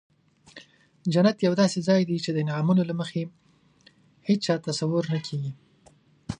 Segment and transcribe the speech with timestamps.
[1.13, 3.23] جنت یو داسې ځای دی چې د انعامونو له مخې
[4.27, 5.51] هیچا تصور نه کوي.